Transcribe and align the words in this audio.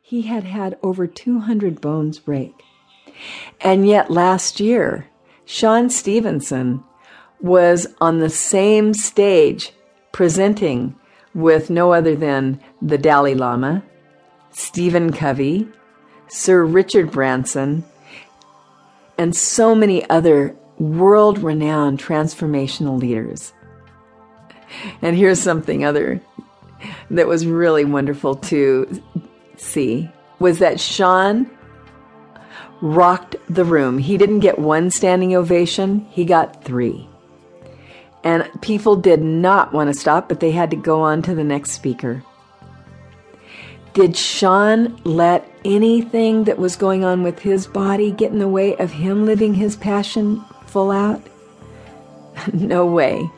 he 0.00 0.22
had 0.22 0.44
had 0.44 0.78
over 0.82 1.06
200 1.06 1.80
bones 1.80 2.18
break. 2.18 2.54
And 3.60 3.86
yet 3.86 4.10
last 4.10 4.60
year, 4.60 5.08
Sean 5.44 5.90
Stephenson 5.90 6.82
was 7.40 7.86
on 8.00 8.18
the 8.18 8.30
same 8.30 8.94
stage 8.94 9.72
presenting 10.12 10.96
with 11.34 11.70
no 11.70 11.92
other 11.92 12.16
than 12.16 12.60
the 12.82 12.98
Dalai 12.98 13.34
Lama, 13.34 13.82
Stephen 14.50 15.12
Covey, 15.12 15.68
Sir 16.28 16.64
Richard 16.64 17.10
Branson, 17.10 17.84
and 19.18 19.34
so 19.36 19.74
many 19.74 20.08
other 20.08 20.56
world 20.78 21.38
renowned 21.38 21.98
transformational 21.98 22.98
leaders. 22.98 23.52
And 25.02 25.16
here's 25.16 25.40
something 25.40 25.84
other 25.84 26.20
that 27.10 27.26
was 27.26 27.46
really 27.46 27.84
wonderful 27.84 28.36
to 28.36 29.02
see 29.60 30.10
was 30.38 30.58
that 30.58 30.80
Sean 30.80 31.50
rocked 32.80 33.36
the 33.48 33.64
room. 33.64 33.98
He 33.98 34.16
didn't 34.16 34.40
get 34.40 34.58
one 34.58 34.90
standing 34.90 35.34
ovation, 35.36 36.06
he 36.10 36.24
got 36.24 36.64
three. 36.64 37.06
And 38.22 38.48
people 38.60 38.96
did 38.96 39.22
not 39.22 39.72
want 39.72 39.92
to 39.92 39.98
stop, 39.98 40.28
but 40.28 40.40
they 40.40 40.50
had 40.50 40.70
to 40.70 40.76
go 40.76 41.00
on 41.02 41.22
to 41.22 41.34
the 41.34 41.44
next 41.44 41.72
speaker. 41.72 42.22
Did 43.92 44.16
Sean 44.16 45.00
let 45.04 45.50
anything 45.64 46.44
that 46.44 46.58
was 46.58 46.76
going 46.76 47.04
on 47.04 47.22
with 47.22 47.40
his 47.40 47.66
body 47.66 48.12
get 48.12 48.30
in 48.30 48.38
the 48.38 48.48
way 48.48 48.76
of 48.76 48.92
him 48.92 49.26
living 49.26 49.54
his 49.54 49.74
passion 49.74 50.44
full 50.66 50.90
out? 50.90 51.22
no 52.52 52.86
way. 52.86 53.28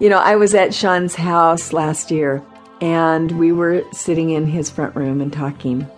You 0.00 0.08
know, 0.08 0.18
I 0.18 0.36
was 0.36 0.54
at 0.54 0.74
Sean's 0.74 1.14
house 1.14 1.72
last 1.72 2.10
year 2.10 2.42
and 2.84 3.38
we 3.38 3.50
were 3.50 3.82
sitting 3.92 4.28
in 4.28 4.46
his 4.46 4.68
front 4.68 4.94
room 4.94 5.22
and 5.22 5.32
talking. 5.32 5.88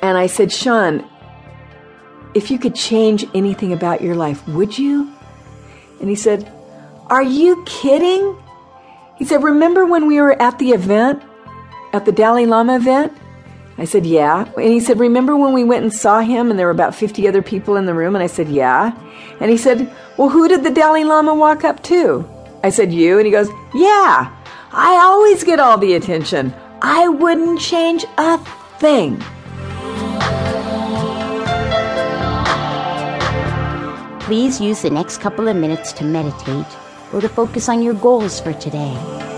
And 0.00 0.16
I 0.16 0.28
said, 0.28 0.52
Sean, 0.52 1.04
if 2.34 2.52
you 2.52 2.58
could 2.58 2.76
change 2.76 3.26
anything 3.34 3.72
about 3.72 4.00
your 4.00 4.14
life, 4.14 4.46
would 4.46 4.78
you? 4.78 5.12
And 5.98 6.08
he 6.08 6.14
said, 6.14 6.48
Are 7.08 7.24
you 7.24 7.64
kidding? 7.66 8.40
He 9.16 9.24
said, 9.24 9.42
Remember 9.42 9.84
when 9.84 10.06
we 10.06 10.20
were 10.20 10.40
at 10.40 10.60
the 10.60 10.70
event, 10.70 11.20
at 11.92 12.04
the 12.04 12.12
Dalai 12.12 12.46
Lama 12.46 12.76
event? 12.76 13.12
I 13.76 13.86
said, 13.86 14.06
Yeah. 14.06 14.44
And 14.56 14.72
he 14.72 14.78
said, 14.78 15.00
Remember 15.00 15.36
when 15.36 15.52
we 15.52 15.64
went 15.64 15.82
and 15.82 15.92
saw 15.92 16.20
him 16.20 16.50
and 16.50 16.60
there 16.60 16.66
were 16.66 16.72
about 16.72 16.94
50 16.94 17.26
other 17.26 17.42
people 17.42 17.74
in 17.74 17.86
the 17.86 17.94
room? 17.94 18.14
And 18.14 18.22
I 18.22 18.28
said, 18.28 18.48
Yeah. 18.48 18.96
And 19.40 19.50
he 19.50 19.56
said, 19.56 19.92
Well, 20.16 20.28
who 20.28 20.46
did 20.46 20.62
the 20.62 20.70
Dalai 20.70 21.02
Lama 21.02 21.34
walk 21.34 21.64
up 21.64 21.82
to? 21.84 22.24
I 22.62 22.70
said, 22.70 22.92
You. 22.92 23.18
And 23.18 23.26
he 23.26 23.32
goes, 23.32 23.48
Yeah. 23.74 24.36
Always 25.30 25.44
get 25.44 25.60
all 25.60 25.78
the 25.78 25.94
attention. 25.94 26.52
I 26.82 27.06
wouldn't 27.06 27.60
change 27.60 28.04
a 28.18 28.36
thing. 28.80 29.16
Please 34.22 34.60
use 34.60 34.82
the 34.82 34.90
next 34.90 35.18
couple 35.18 35.46
of 35.46 35.54
minutes 35.54 35.92
to 35.92 36.04
meditate 36.04 36.66
or 37.12 37.20
to 37.20 37.28
focus 37.28 37.68
on 37.68 37.80
your 37.80 37.94
goals 37.94 38.40
for 38.40 38.52
today. 38.54 39.29